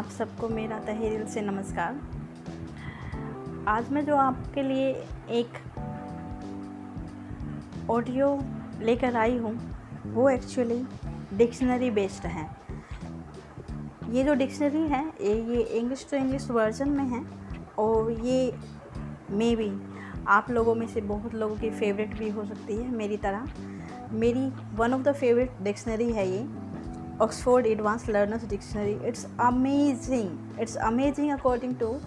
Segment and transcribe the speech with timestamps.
[0.00, 1.96] आप सबको मेरा तहे दिल से नमस्कार।
[3.68, 4.86] आज मैं जो आपके लिए
[5.30, 5.58] एक
[7.90, 8.28] ऑडियो
[8.80, 9.52] लेकर आई हूँ,
[10.06, 10.86] वो एक्चुअली
[11.36, 12.46] डिक्शनरी बेस्ड है।
[14.10, 17.24] ये जो डिक्शनरी है, ये इंग्लिश टू इंग्लिश वर्जन में है
[17.78, 18.54] और ये
[19.30, 19.70] मे बी
[20.28, 23.46] आप लोगों में से बहुत लोगों की फेवरेट भी हो सकती है मेरी तरह।
[24.12, 26.59] मेरी one of the favourite dictionary है ये।
[27.20, 28.98] Oxford Advanced Learners Dictionary.
[29.04, 30.38] It's amazing.
[30.58, 32.00] It's amazing according to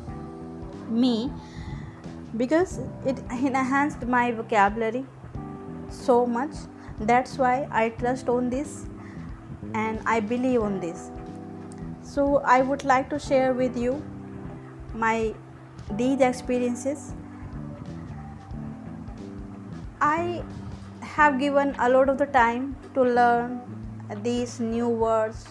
[0.89, 1.31] me
[2.35, 5.05] because it enhanced my vocabulary
[5.89, 6.55] so much.
[6.99, 8.85] That's why I trust on this
[9.75, 11.11] and I believe on this.
[12.01, 14.03] So I would like to share with you
[14.95, 15.35] my
[15.91, 17.13] these experiences.
[20.01, 20.43] I
[21.01, 23.61] have given a lot of the time to learn
[24.21, 25.45] these new words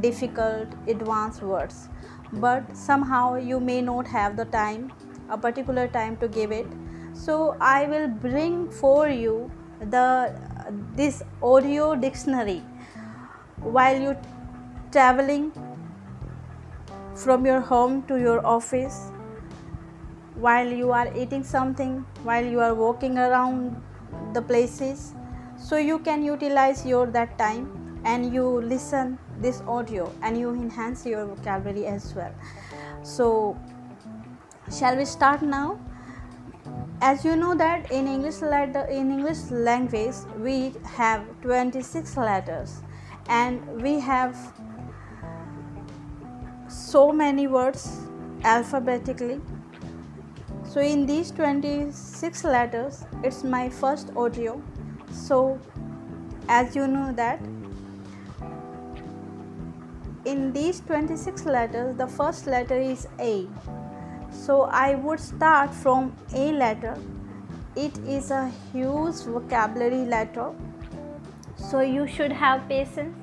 [0.00, 1.88] difficult advanced words.
[2.32, 4.92] But somehow you may not have the time
[5.28, 6.66] a particular time to give it.
[7.14, 10.34] So i will bring for you the
[10.94, 12.62] this audio dictionary.
[13.60, 14.16] While you
[14.92, 15.52] traveling
[17.14, 19.10] from your home to your office
[20.34, 23.74] while you are eating something while you are walking around
[24.34, 25.14] the places
[25.56, 31.04] so you can utilize your that time and you listen this audio and you enhance
[31.04, 32.32] your vocabulary as well.
[33.02, 33.58] So
[34.78, 35.80] shall we start now?
[37.00, 42.78] As you know that in english letter in english language we have 26 letters
[43.28, 44.34] and we have
[46.68, 48.00] so many words
[48.44, 49.40] alphabetically.
[50.64, 54.62] So in these 26 letters it's my first audio.
[55.10, 55.58] So
[56.48, 57.40] as you know that
[60.26, 63.46] in these 26 letters the first letter is A.
[64.30, 66.96] So I would start from A letter.
[67.76, 70.52] It is a huge vocabulary letter.
[71.56, 73.16] So you should have patience.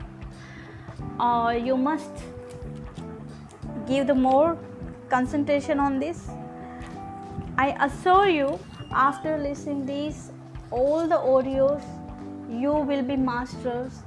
[1.20, 2.24] Or you must
[3.88, 4.58] give the more
[5.10, 6.30] concentration on this.
[7.58, 8.60] I assure you
[8.92, 10.32] after listening these
[10.72, 11.84] all the audios
[12.50, 14.00] you will be masters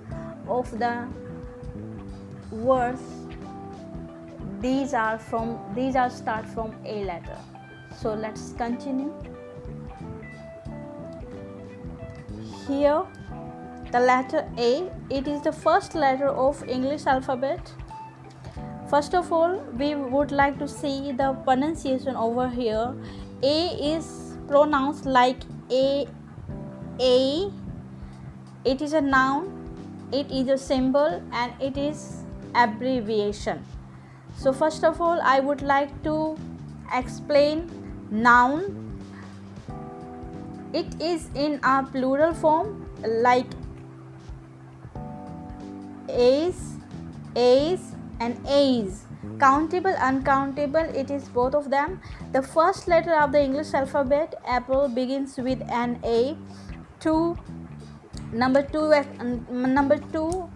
[0.48, 1.06] of the
[2.62, 3.00] words
[4.60, 7.38] these are from these are start from a letter.
[8.00, 9.12] So let's continue.
[12.66, 13.02] Here
[13.92, 17.72] the letter a it is the first letter of english alphabet.
[18.90, 22.94] First of all we would like to see the pronunciation over here.
[23.42, 23.58] A
[23.94, 26.06] is pronounced like a
[27.00, 27.52] a.
[28.64, 29.56] It is a noun
[30.12, 32.22] it is a symbol and it is
[32.64, 33.64] abbreviation.
[34.36, 36.16] So first of all i would like to
[36.92, 37.70] explain
[38.10, 38.82] noun.
[40.72, 42.72] It is in a plural form
[43.26, 43.46] like
[46.08, 46.76] a's
[47.34, 49.02] a's and a's
[49.40, 52.00] countable uncountable it is both of them.
[52.32, 56.36] The first letter of the english alphabet apple begins with an a.
[57.00, 57.36] Two
[58.32, 59.04] number two uh,
[59.50, 60.50] number two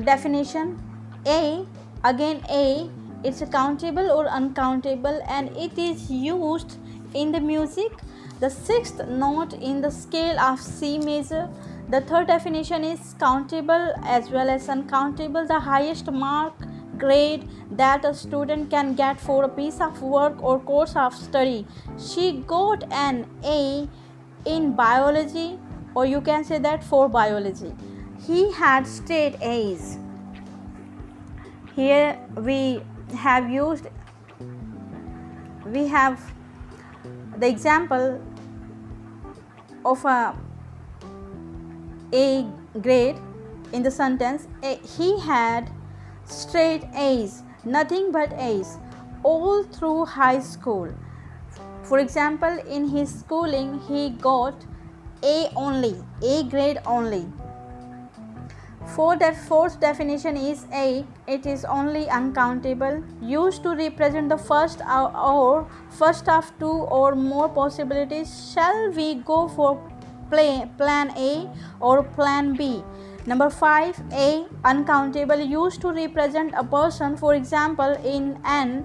[0.00, 0.78] definition
[1.26, 1.66] a
[2.04, 2.90] again a
[3.24, 6.78] it's countable or uncountable and it is used
[7.14, 7.92] in the music.
[8.40, 11.48] The sixth note in the scale of c major
[11.88, 15.46] the third definition is countable as well as uncountable.
[15.46, 16.54] The highest mark
[16.96, 21.66] grade that a student can get for a piece of work or course of study.
[21.98, 23.88] She got an a
[24.46, 25.58] in biology
[25.94, 27.72] or you can say that for biology
[28.26, 29.98] he had straight A's.
[31.74, 32.82] Here we
[33.16, 33.88] have used,
[35.66, 36.20] we have
[37.38, 38.20] the example
[39.84, 40.36] of a
[42.12, 42.46] A
[42.80, 43.16] grade
[43.72, 44.46] in the sentence
[44.96, 45.70] he had
[46.26, 48.76] straight A's, nothing but A's
[49.24, 50.92] all through high school.
[51.82, 54.54] For example, in his schooling, he got
[55.22, 57.26] A only, A grade only.
[58.86, 61.06] For the fourth definition is a.
[61.26, 67.48] It is only uncountable, used to represent the first or first of two or more
[67.48, 68.52] possibilities.
[68.52, 69.80] Shall we go for
[70.30, 71.48] play, plan A
[71.80, 72.84] or plan B?
[73.24, 77.16] Number five, A uncountable, used to represent a person.
[77.16, 78.84] For example, in an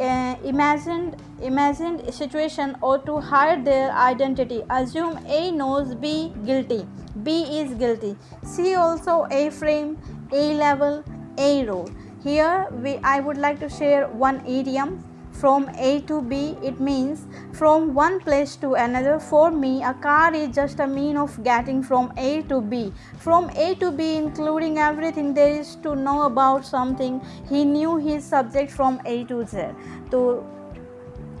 [0.00, 4.62] uh, imagined imagined situation or to hide their identity.
[4.70, 6.86] Assume A knows B guilty.
[7.22, 8.16] B is guilty.
[8.42, 9.98] See also A frame,
[10.32, 11.04] A level,
[11.38, 11.84] A row.
[12.24, 14.92] here we i would like to share one idiom
[15.34, 19.18] from A to B, it means from one place to another.
[19.18, 22.92] For me, a car is just a mean of getting from A to B.
[23.18, 27.20] From A to B, including everything there is to know about something.
[27.48, 29.66] He knew his subject from A to Z.
[30.10, 30.46] So,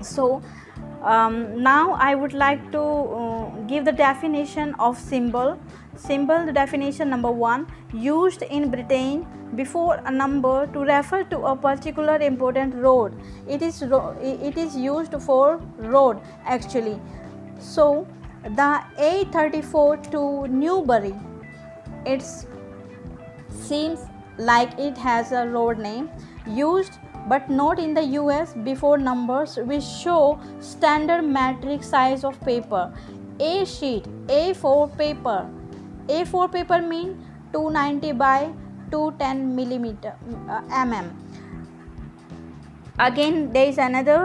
[0.02, 0.42] so
[1.04, 5.58] um, now I would like to uh, give the definition of symbol.
[5.96, 12.16] Symbol, definition number one, used in Britain before a number to refer to a particular
[12.16, 13.12] important road
[13.46, 16.98] it is it is used for road actually
[17.60, 18.06] so
[18.60, 18.70] the
[19.10, 21.14] a34 to newbury
[22.04, 22.24] it
[23.48, 24.00] seems
[24.38, 26.10] like it has a road name
[26.46, 26.98] used
[27.28, 32.92] but not in the US before numbers which show standard metric size of paper.
[33.40, 35.48] A sheet, A4 paper.
[36.08, 37.16] A4 paper mean
[37.52, 38.52] 290 by
[38.90, 40.14] 210 millimeter
[40.48, 41.24] uh, mm
[42.98, 44.18] again there is another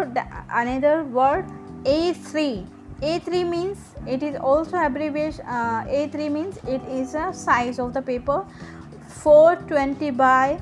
[0.62, 1.46] another word
[1.86, 2.66] a3
[3.02, 8.02] a3 means it is also abbreviation uh, a3 means it is a size of the
[8.02, 8.46] paper
[9.08, 10.62] 420 by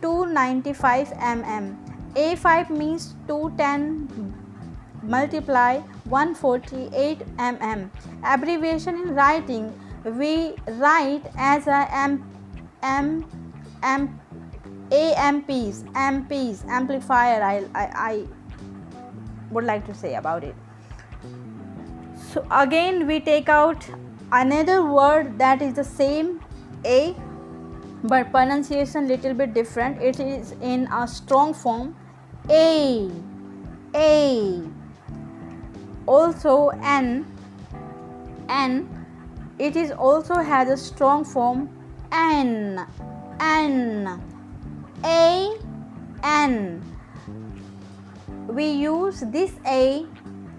[0.00, 1.76] 295 mm
[2.14, 4.34] a5 means 210
[5.02, 7.90] multiply 148 mm
[8.24, 9.72] abbreviation in writing
[10.04, 12.18] we write as a m
[12.82, 13.24] m
[13.82, 14.10] amp
[14.90, 18.26] amps amps amplifier I, I i
[19.50, 20.54] would like to say about it.
[22.32, 23.86] So again we take out
[24.32, 26.40] another word that is the same
[26.84, 27.16] a
[28.04, 30.00] but pronunciation little bit different.
[30.02, 31.96] It is in a strong form.
[32.50, 33.10] A.
[33.94, 34.62] A.
[36.06, 37.26] Also n
[38.48, 38.88] n
[39.58, 41.68] it is also has a strong form.
[42.12, 42.86] N
[43.40, 44.20] N
[45.04, 45.56] A.
[46.22, 46.82] N
[48.48, 50.06] we use this A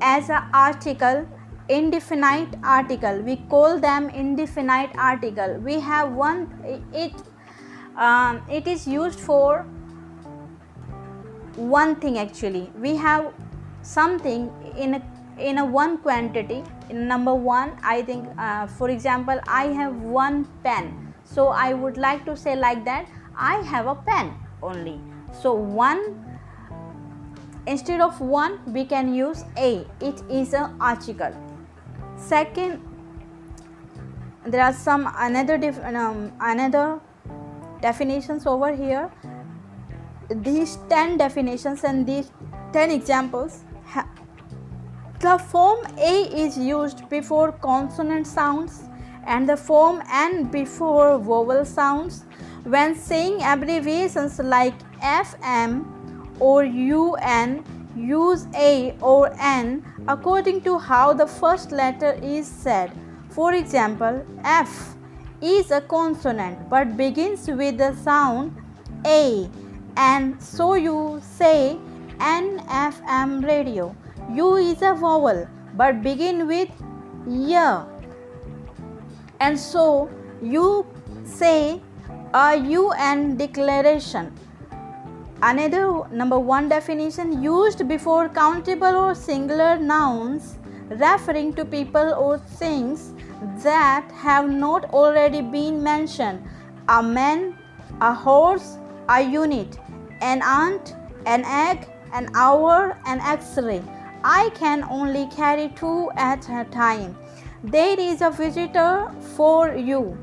[0.01, 1.27] as an article
[1.69, 3.21] indefinite article.
[3.21, 5.57] We call them indefinite article.
[5.63, 6.47] We have one
[6.93, 7.13] it
[7.99, 9.65] um, it is used for
[11.55, 12.71] one thing actually.
[12.79, 13.33] We have
[13.81, 15.01] something in a
[15.37, 20.45] in a one quantity in number one i think uh, for example i have one
[20.63, 21.13] pen.
[21.23, 24.99] So i would like to say like that i have a pen only.
[25.41, 26.25] So one
[27.67, 29.85] instead of one we can use a.
[30.01, 31.33] It is an article.
[32.17, 32.81] Second
[34.45, 35.55] there are some another
[35.85, 36.99] um, another
[37.81, 39.11] definitions over here
[40.29, 42.31] these 10 definitions and these
[42.73, 43.63] 10 examples
[45.19, 48.83] the form a is used before consonant sounds
[49.25, 52.25] and the form N before vowel sounds.
[52.63, 55.85] When saying abbreviations like FM
[56.39, 57.63] or UN,
[57.95, 62.91] use A or N according to how the first letter is said.
[63.29, 64.95] For example, F
[65.41, 68.55] is a consonant but begins with the sound
[69.05, 69.49] A
[69.95, 71.77] and so you say
[72.19, 73.95] NFM radio.
[74.33, 76.69] U is a vowel but begin with
[77.25, 77.85] Y
[79.39, 80.09] and so
[80.41, 80.85] you
[81.23, 81.81] say
[82.33, 84.33] a UN declaration.
[85.41, 90.57] Another number one definition used before countable or singular nouns
[90.89, 93.13] referring to people or things
[93.63, 96.43] that have not already been mentioned
[96.89, 97.57] a man,
[98.01, 98.77] a horse,
[99.07, 99.77] a unit,
[100.21, 103.81] an ant, an egg, an hour, an x ray.
[104.23, 107.17] I can only carry two at a time.
[107.63, 110.17] There is a visitor for you.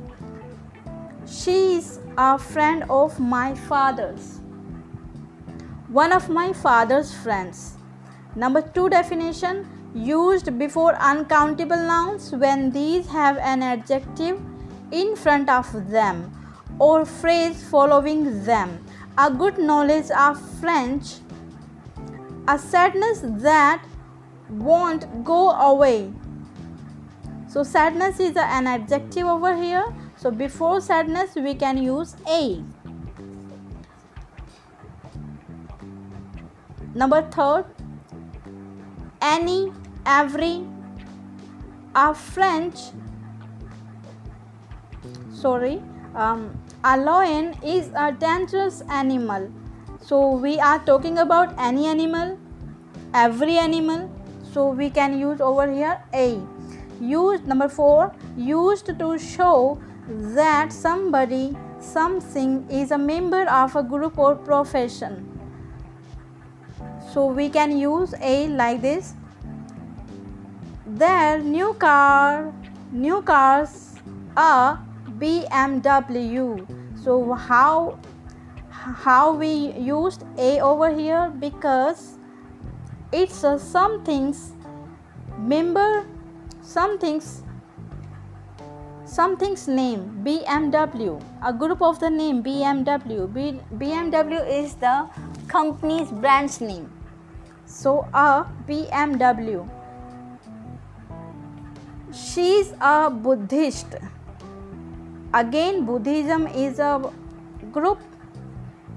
[1.27, 4.41] She is a friend of my father's.
[5.89, 7.75] One of my father's friends.
[8.35, 9.67] Number two definition
[9.97, 14.41] used before uncountable nouns when these have an adjective
[14.93, 16.33] in front of them
[16.79, 18.85] or phrase following them.
[19.19, 21.15] A good knowledge of French,
[22.47, 23.83] a sadness that
[24.51, 26.13] won't go away.
[27.49, 29.87] So sadness is an adjective over here.
[30.17, 32.63] So before sadness we can use a.
[36.95, 37.65] Number third
[39.21, 39.73] any
[40.07, 40.65] every
[41.95, 42.79] a french
[45.35, 45.83] sorry
[46.15, 49.51] um, a lion is a dangerous animal
[50.01, 52.39] so we are talking about any animal
[53.15, 54.11] every animal
[54.53, 56.41] so we can use over here a
[57.01, 64.19] used number 4 used to show that somebody something is a member of a group
[64.19, 65.33] or profession.
[67.13, 69.15] So we can use a like this.
[70.97, 72.55] Their new car,
[72.91, 73.97] new cars
[74.35, 74.79] a
[75.21, 76.65] BMW.
[77.05, 77.99] So how
[78.81, 81.29] how we used a over here?
[81.39, 82.17] Because
[83.13, 84.53] it's a something's
[85.37, 86.07] member
[86.63, 87.43] something's
[89.05, 95.09] something's name BMW a group of the name BMW B, BMW is the
[95.47, 96.91] company's brand's name.
[97.67, 99.69] So a BMW
[102.17, 103.97] she's a Buddhist.
[105.35, 107.13] Again Buddhism is a
[107.73, 107.99] group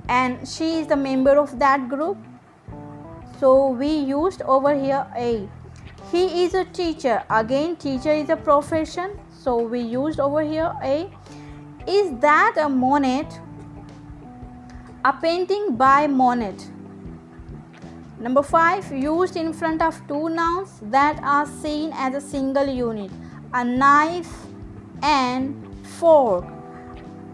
[0.07, 2.17] and she is the member of that group.
[3.39, 5.47] So we used over here a.
[6.11, 7.23] He is a teacher.
[7.29, 9.19] Again teacher is a profession.
[9.29, 11.09] So we used over here a.
[11.87, 13.27] Is that a monet
[15.05, 16.67] a painting by monet
[18.19, 23.11] number 5 used in front of two nouns that are seen as a single unit
[23.53, 24.31] a knife
[25.01, 25.65] and
[25.97, 26.45] fork.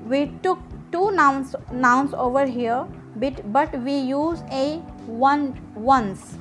[0.08, 0.60] We took
[0.92, 4.78] two nouns nouns over here but, but we use a
[5.08, 6.38] one once.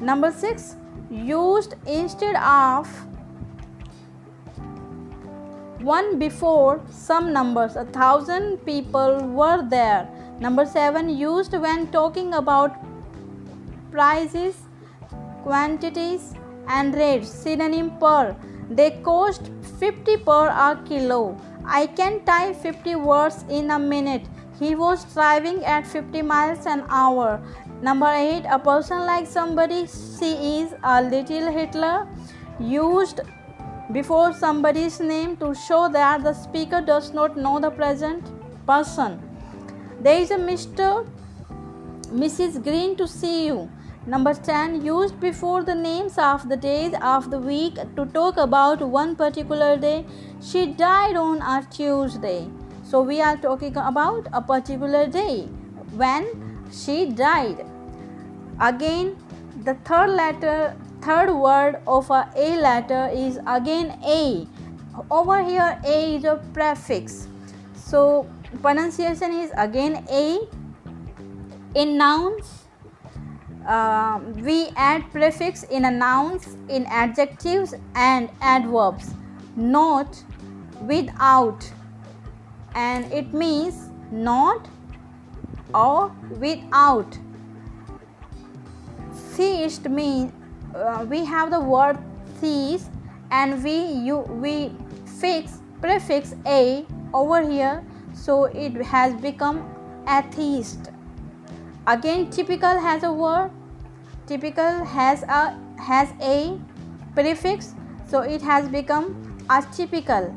[0.00, 0.76] Number 6
[1.10, 2.88] used instead of
[5.80, 7.76] one before some numbers.
[7.76, 10.08] A thousand people were there
[10.40, 12.76] number 7 used when talking about
[13.90, 14.56] prices
[15.44, 16.34] quantities
[16.68, 17.28] and rates.
[17.28, 18.36] Synonym per.
[18.70, 21.36] They cost 50 per a kilo.
[21.66, 24.22] I can type 50 words in a minute.
[24.58, 27.40] He was driving at 50 miles an hour.
[27.82, 28.44] Number 8.
[28.48, 32.06] A person like somebody she is a little Hitler.
[32.58, 33.20] Used
[33.92, 38.24] before somebody's name to show that the speaker does not know the present
[38.66, 39.20] person.
[40.04, 41.06] There is a Mr.
[42.22, 42.62] Mrs.
[42.62, 43.70] Green to see you.
[44.06, 48.82] Number 10 used before the names of the days of the week to talk about
[48.82, 50.04] one particular day.
[50.42, 52.50] She died on a Tuesday.
[52.82, 55.46] So we are talking about a particular day
[56.02, 56.28] when
[56.70, 57.64] she died.
[58.60, 59.16] Again,
[59.64, 64.46] the third letter, third word of a A letter is again A.
[65.10, 67.26] Over here, A is a prefix.
[67.74, 68.26] So,
[68.62, 70.40] pronunciation is again A.
[71.74, 72.66] In nouns,
[73.66, 79.14] uh, we add prefix in a nouns, in adjectives and adverbs.
[79.56, 80.22] Not
[80.82, 81.68] without,
[82.74, 84.68] and it means not
[85.74, 87.18] or without
[89.34, 90.32] theist means
[90.74, 91.98] uh, we have the word
[92.40, 92.90] theist
[93.30, 93.76] and we
[94.08, 94.72] you we
[95.20, 97.84] fix prefix a over here
[98.14, 99.62] so it has become
[100.08, 100.90] atheist.
[101.86, 103.50] Again typical has a word.
[104.26, 106.58] Typical has a has a
[107.14, 107.74] prefix.
[108.08, 110.34] So it has become atypical.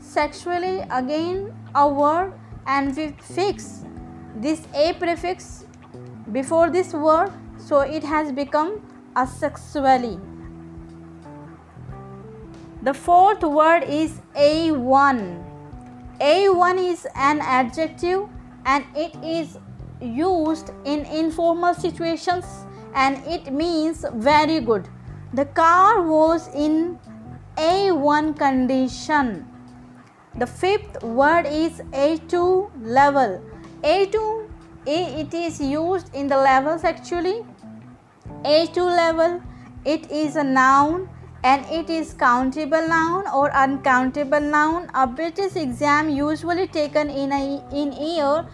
[0.00, 2.34] Sexually again a word
[2.66, 3.84] and we fix
[4.36, 5.64] this a prefix
[6.32, 7.32] before this word.
[7.56, 8.82] So it has become
[9.14, 10.20] asexually.
[12.82, 15.53] The fourth word is A1.
[16.20, 18.28] A1 is an adjective
[18.64, 19.58] and it is
[20.00, 22.44] used in informal situations
[22.94, 24.88] and it means very good.
[25.32, 26.98] The car was in
[27.56, 29.46] A1 condition.
[30.38, 33.42] The fifth word is A2 level.
[33.82, 34.50] A2
[34.86, 37.44] it is used in the levels actually
[38.44, 39.42] a2 level,
[39.86, 41.08] it is a noun
[41.44, 44.90] and it is countable noun or uncountable noun.
[44.94, 47.42] A British exam usually taken in a
[47.82, 48.46] in year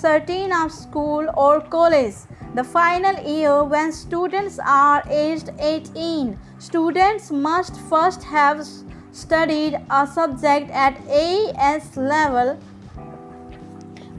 [0.00, 2.16] 13 of school or college.
[2.54, 6.36] The final year when students are aged 18.
[6.58, 8.66] Students must first have
[9.12, 12.58] studied a subject at AS level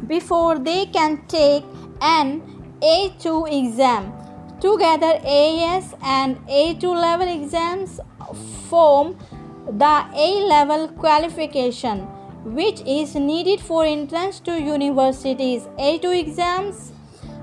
[0.08, 1.64] before they can take
[2.02, 2.42] an
[2.82, 4.23] A2 exam.
[4.64, 8.00] Together, AS and A2 level exams
[8.70, 9.18] form
[9.70, 12.00] the A level qualification,
[12.46, 15.64] which is needed for entrance to universities.
[15.78, 16.94] A2 exams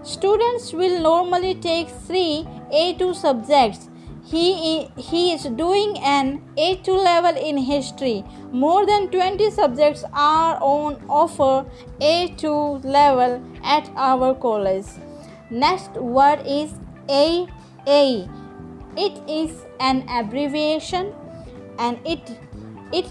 [0.02, 3.90] students will normally take three A2 subjects.
[4.24, 8.24] He, he is doing an A2 level in history.
[8.50, 11.66] More than 20 subjects are on offer
[12.00, 14.86] A2 level at our college.
[15.50, 16.72] Next word is
[17.10, 18.28] AA.
[18.96, 21.12] It is an abbreviation
[21.78, 22.20] and it
[22.92, 23.06] It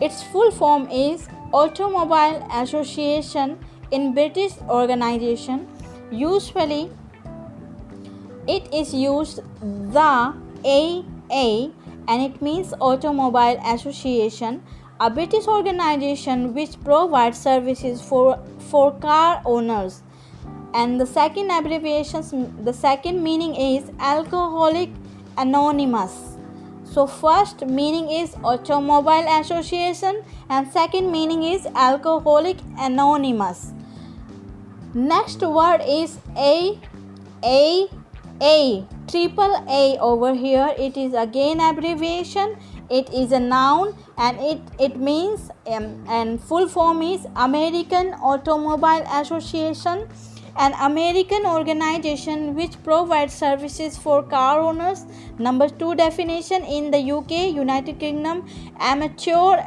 [0.00, 3.58] its full form is Automobile Association
[3.90, 5.66] in British organization.
[6.10, 6.90] Usually
[8.46, 11.70] it is used the AA
[12.08, 14.62] and it means Automobile Association,
[15.00, 18.38] a British organization which provides services for,
[18.70, 20.02] for car owners.
[20.72, 24.90] And the second abbreviation, the second meaning is Alcoholic
[25.36, 26.36] Anonymous.
[26.84, 33.72] So first meaning is Automobile Association and second meaning is Alcoholic Anonymous.
[34.92, 36.78] Next word is A
[37.44, 37.88] A
[38.42, 42.56] A triple A over here it is again abbreviation
[42.90, 49.06] it is a noun and it it means um, and full form is American Automobile
[49.20, 50.08] Association
[50.56, 55.04] an American organization which provides services for car owners
[55.38, 58.46] number 2 definition in the UK United Kingdom
[58.78, 59.64] amateur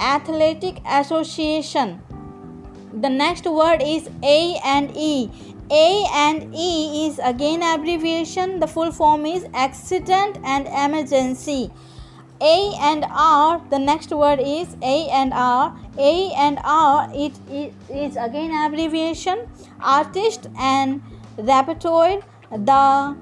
[0.00, 2.00] athletic association
[2.92, 5.30] the next word is A and E
[5.70, 8.60] a and E is again abbreviation.
[8.60, 11.72] The full form is accident and emergency.
[12.40, 15.74] A and R, the next word is A and R.
[15.98, 19.48] A and R, it, it is again abbreviation.
[19.80, 21.02] Artist and
[21.38, 23.16] repertoire, the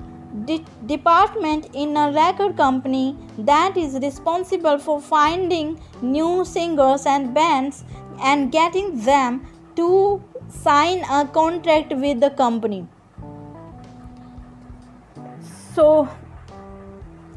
[0.44, 7.85] de- department in a record company that is responsible for finding new singers and bands
[8.21, 12.87] and getting them to sign a contract with the company
[15.75, 16.09] so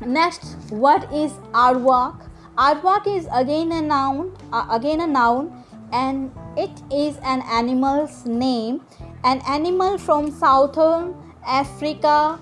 [0.05, 5.51] next what is aardvark aardvark is again a noun uh, again a noun
[5.91, 8.81] and it is an animal's name.
[9.23, 12.39] An animal from southern africa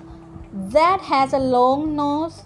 [0.53, 2.43] that has a long nose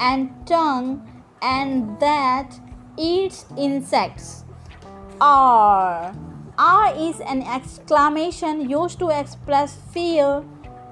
[0.00, 2.58] and tongue and that
[2.96, 4.44] eats insects.
[5.20, 6.14] R.
[6.56, 10.44] R is an exclamation used to express fear,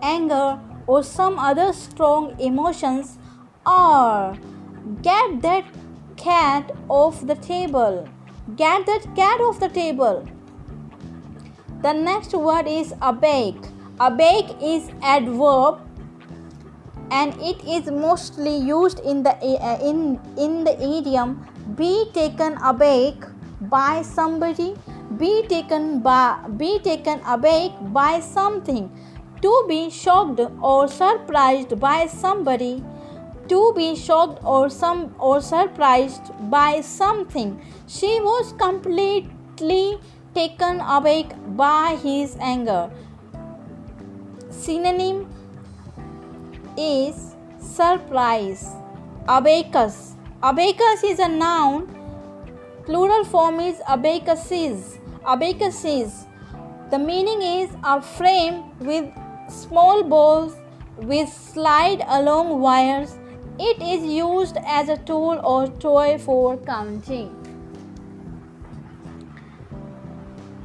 [0.03, 3.19] anger, or some other strong emotions.
[3.67, 4.39] R.
[5.03, 5.65] Get that
[6.17, 8.09] cat off the table.
[8.55, 10.27] Get that cat off the table.
[11.83, 13.55] The next word is aback.
[13.99, 15.81] Aback is adverb
[17.11, 23.15] and it is mostly used in the uh, in in the idiom be taken aback
[23.61, 24.75] by somebody
[25.17, 28.91] be taken by be taken aback by something
[29.41, 32.83] to be shocked or surprised by somebody
[33.49, 39.99] to be shocked or some or surprised by something she was completely
[40.35, 42.91] taken aback by his anger
[44.51, 45.27] synonym
[46.77, 48.67] is surprise
[49.29, 51.97] abacus abacus is a noun
[52.87, 55.01] Plural form is abacuses.
[55.25, 56.25] Abacuses.
[56.93, 59.13] The meaning is a frame with
[59.49, 60.55] small balls
[60.97, 63.19] with slide along wires.
[63.59, 67.31] It is used as a tool or toy for counting.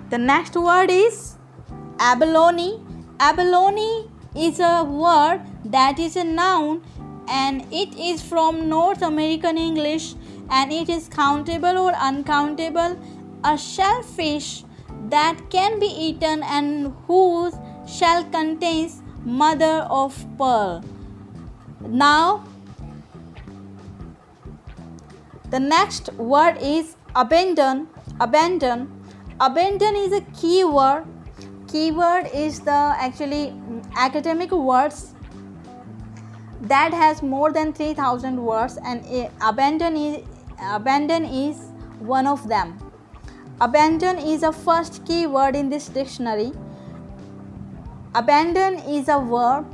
[0.10, 1.38] The next word is
[1.99, 2.82] abalone.
[3.19, 6.84] Abalone is a word that is a noun
[7.30, 10.15] and it is from North American English
[10.49, 12.99] and it is countable or uncountable,
[13.45, 14.65] a shellfish
[15.10, 17.54] that can be eaten and whose
[17.88, 20.84] shell contains mother of pearl.
[21.80, 22.43] Now,
[25.51, 27.87] the next word is abandon.
[28.19, 28.89] Abandon.
[29.39, 31.05] Abandon is a key keyword.
[31.67, 35.13] Keyword is the actually mm, academic words
[36.61, 39.03] that has more than 3000 words and
[39.41, 40.23] abandon is
[40.73, 41.57] abandon is
[41.99, 42.77] one of them.
[43.59, 46.51] Abandon is a first key word in this dictionary.
[48.15, 49.65] Abandon is a verb.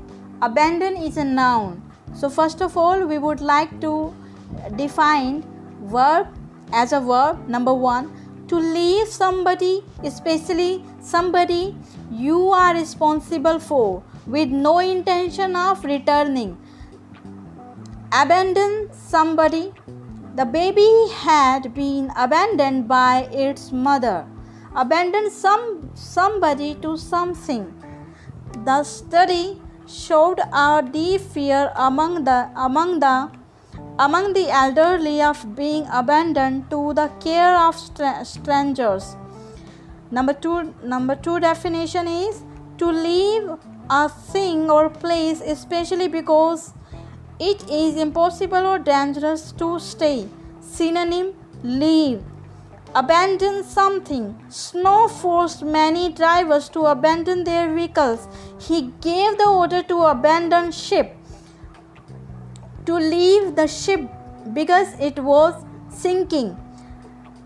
[0.41, 1.83] Abandon is a noun.
[2.15, 4.13] So first of all, we would like to
[4.75, 5.43] define
[5.81, 6.27] verb
[6.71, 7.47] as a verb.
[7.47, 8.11] Number one,
[8.47, 11.75] to leave somebody, especially somebody
[12.11, 16.57] you are responsible for, with no intention of returning.
[18.11, 19.73] Abandon somebody
[20.37, 24.27] the baby had been abandoned by its mother.
[24.75, 27.63] Abandon some somebody to something.
[28.63, 33.31] The study showed a deep fear among the among the
[33.99, 37.75] among the elderly of being abandoned to the care of
[38.23, 39.15] strangers.
[40.12, 42.43] Number two, number two definition is
[42.77, 43.49] to leave
[43.89, 46.73] a thing or place, especially because
[47.39, 50.27] it is impossible or dangerous to stay.
[50.62, 51.33] Synonym
[51.63, 52.21] leave.
[52.95, 54.39] Abandon something.
[54.49, 58.27] Snow forced many drivers to abandon their vehicles.
[58.60, 61.15] He gave the order to abandon ship.
[62.88, 64.02] To leave the ship
[64.54, 65.54] because it was
[65.89, 66.58] sinking.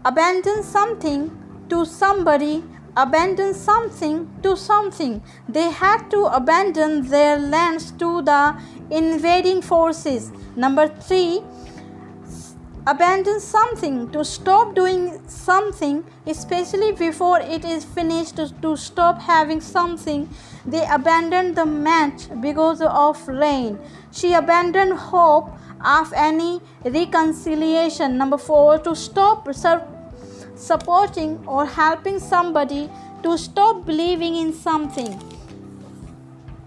[0.06, 1.32] Abandon something
[1.70, 2.64] to somebody
[2.98, 5.22] abandon something to something.
[5.48, 10.32] They had to abandon their lands to the invading forces.
[10.56, 11.42] Number three,
[12.88, 19.62] abandon something to stop doing something, especially before it is finished, to, to stop having
[19.62, 20.30] something.
[20.66, 23.80] They abandoned the match because of rain.
[24.12, 25.50] She abandoned hope
[25.84, 28.18] of any reconciliation.
[28.18, 29.48] Number four, to stop
[30.56, 32.90] supporting or helping somebody
[33.24, 35.41] to stop believing in something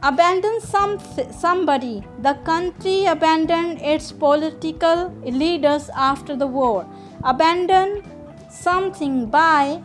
[0.08, 0.98] abandon some
[1.30, 2.04] somebody.
[2.20, 5.10] The country abandoned its political
[5.42, 6.86] leaders after the war.
[7.32, 8.02] Abandon
[8.50, 9.82] something by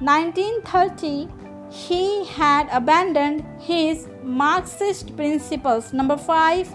[0.00, 1.28] 1930
[1.70, 5.92] he had abandoned his marxist principles.
[5.92, 6.74] Number 5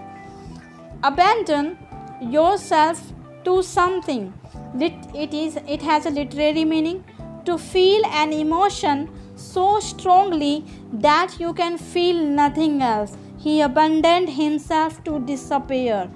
[1.04, 1.78] abandon
[2.22, 3.02] yourself
[3.46, 4.34] to something.
[4.80, 7.04] It is it has a literary meaning.
[7.46, 13.16] To feel an emotion so strongly that you can feel nothing else.
[13.38, 16.10] He abandoned himself to disappear.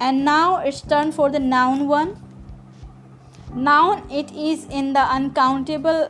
[0.00, 2.16] And now it's turn for the noun one.
[3.54, 6.08] Noun it is in the uncountable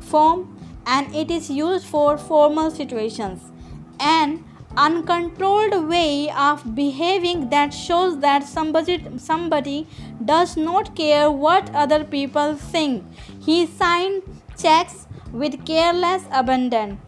[0.00, 3.52] form and it is used for formal situations.
[3.98, 4.44] And
[4.76, 9.86] uncontrolled way of behaving that shows that somebody somebody
[10.24, 13.04] does not care what other people think.
[13.40, 14.22] He signed
[14.56, 17.00] checks with careless abandon.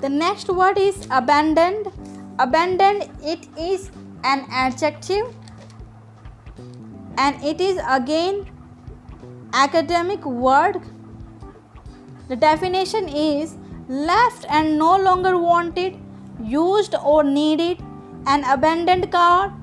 [0.00, 1.92] The next word is abandoned.
[2.38, 3.90] Abandoned it is
[4.24, 5.34] an adjective
[7.18, 8.46] and it is again
[9.52, 10.80] academic word.
[12.28, 13.56] The definition is
[13.88, 15.98] left and no longer wanted,
[16.42, 17.82] used or needed,
[18.26, 19.54] an abandoned car,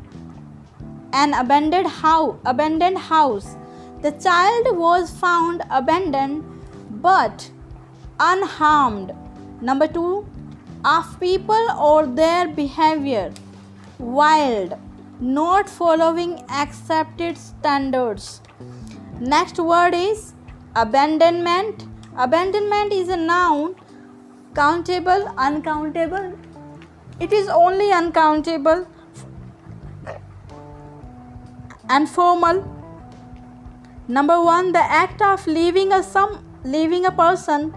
[1.14, 3.57] an abandoned house, abandoned house.
[4.02, 6.44] The child was found abandoned
[7.02, 7.50] but
[8.20, 9.14] unharmed.
[9.62, 10.26] Number 2
[10.86, 13.34] of people or their behavior
[14.00, 14.76] wild
[15.20, 18.42] not following accepted standards
[19.20, 20.34] next word is
[20.76, 21.88] abandonment
[22.20, 23.76] Abandonment is a noun,
[24.56, 26.34] countable, uncountable.
[27.20, 28.88] It is only uncountable
[31.88, 32.77] and formal.
[34.08, 37.74] Number one, the act of leaving a some leaving a person,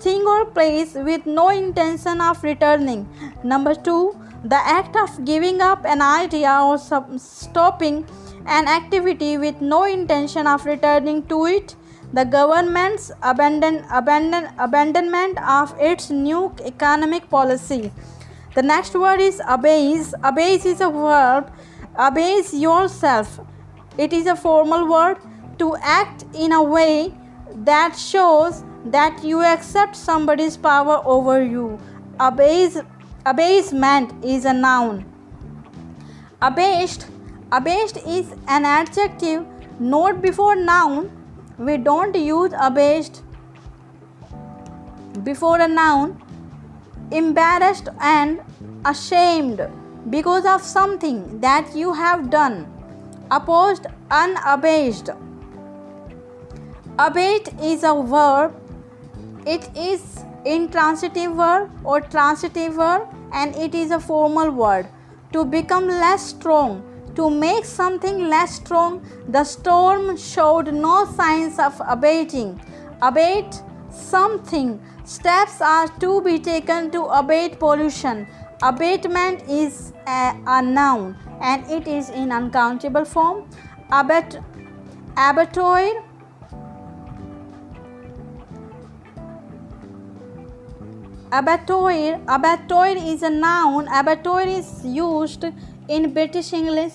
[0.00, 3.08] thing or place with no intention of returning.
[3.42, 6.78] Number two, the act of giving up an idea or
[7.18, 8.06] stopping
[8.46, 11.74] an activity with no intention of returning to it
[12.12, 17.90] the government's abandon, abandon, abandonment of its new economic policy.
[18.54, 20.14] The next word is abase.
[20.22, 21.52] Abase is a verb.
[21.96, 23.40] Abase yourself.
[23.98, 25.16] It is a formal word
[25.58, 27.14] to act in a way
[27.54, 31.78] that shows that you accept somebody's power over you.
[32.20, 32.78] Abase,
[33.24, 35.04] abasement is a noun.
[36.42, 37.06] Abased,
[37.52, 39.46] abased is an adjective.
[39.80, 41.10] Note before noun
[41.58, 43.22] we don't use abased
[45.22, 46.20] before a noun.
[47.10, 48.40] Embarrassed and
[48.84, 49.60] ashamed
[50.10, 52.66] because of something that you have done.
[53.30, 55.10] Opposed, unabased.
[56.98, 58.54] Abate is a verb.
[59.46, 64.86] It is intransitive verb or transitive verb and it is a formal word.
[65.32, 66.82] To become less strong
[67.16, 72.60] to make something less strong, the storm showed no signs of abating.
[73.02, 74.80] Abate something.
[75.04, 78.26] Steps are to be taken to abate pollution.
[78.62, 83.48] Abatement is a, a noun and it is in uncountable form.
[83.92, 84.38] Abate,
[85.16, 86.03] abattoir
[91.38, 92.20] abattoir.
[92.28, 93.88] Abattoir is a noun.
[93.88, 95.44] Abattoir is used
[95.88, 96.94] in British English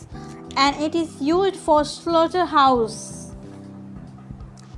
[0.56, 3.32] and it is used for slaughterhouse.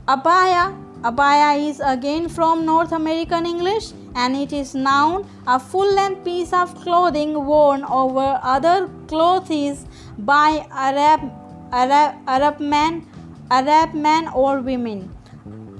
[0.08, 0.64] Abaya.
[1.02, 5.28] Abaya is again from North American English and it is noun.
[5.48, 9.86] A full length piece of clothing worn over other clothes
[10.18, 11.32] by Arab
[11.72, 13.08] Arab, Arab men
[13.50, 15.10] Arab men or women.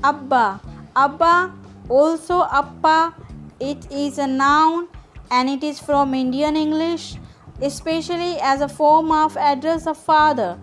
[0.04, 0.60] Abba.
[0.96, 1.54] Abba
[1.90, 3.14] also Appa
[3.62, 4.88] it is a noun
[5.30, 7.16] and it is from Indian English
[7.62, 10.58] especially as a form of address of father,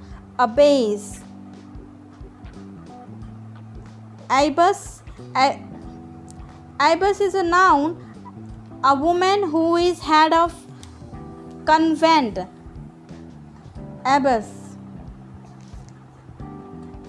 [0.54, 1.20] base.
[4.28, 5.02] Ibis,
[6.80, 7.96] Ibis is a noun,
[8.84, 10.54] a woman who is head of
[11.64, 12.38] convent.
[14.04, 14.76] Abbess.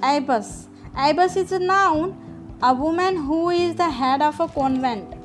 [0.02, 0.67] Ibis.
[0.95, 5.19] Ibis is a noun, a woman who is the head of a convent.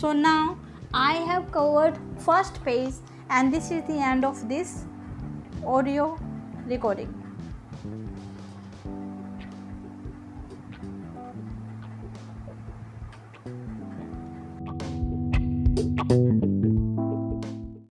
[0.00, 0.58] So now
[0.94, 2.94] I have covered first page
[3.28, 4.86] and this is the end of this
[5.62, 6.18] audio
[6.66, 7.16] recording.